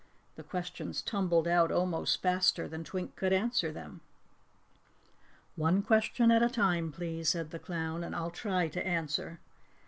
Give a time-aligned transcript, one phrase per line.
[0.35, 4.01] The questions tumbled out almost faster than Twink could ask them.
[5.55, 9.39] "One question at a time, please," said the clown, "and I'll try to answer.